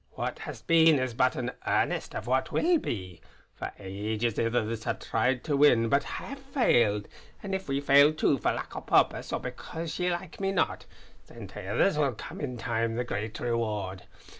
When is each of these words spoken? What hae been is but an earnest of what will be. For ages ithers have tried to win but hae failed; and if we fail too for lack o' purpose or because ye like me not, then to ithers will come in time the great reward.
What 0.13 0.39
hae 0.39 0.55
been 0.65 0.97
is 0.97 1.13
but 1.13 1.35
an 1.35 1.51
earnest 1.67 2.15
of 2.15 2.25
what 2.25 2.51
will 2.51 2.79
be. 2.79 3.21
For 3.53 3.71
ages 3.77 4.33
ithers 4.39 4.83
have 4.85 4.97
tried 4.97 5.43
to 5.43 5.55
win 5.55 5.89
but 5.89 6.01
hae 6.03 6.33
failed; 6.33 7.07
and 7.43 7.53
if 7.53 7.67
we 7.67 7.79
fail 7.81 8.11
too 8.11 8.39
for 8.39 8.51
lack 8.51 8.75
o' 8.75 8.81
purpose 8.81 9.31
or 9.31 9.39
because 9.39 9.99
ye 9.99 10.09
like 10.09 10.39
me 10.39 10.51
not, 10.53 10.87
then 11.27 11.45
to 11.49 11.59
ithers 11.59 11.99
will 11.99 12.13
come 12.13 12.41
in 12.41 12.57
time 12.57 12.95
the 12.95 13.03
great 13.03 13.39
reward. 13.39 14.05